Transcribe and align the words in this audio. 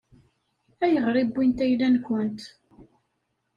Ayɣer 0.83 1.15
i 1.17 1.23
wwint 1.27 1.63
ayla-nkent? 1.63 2.41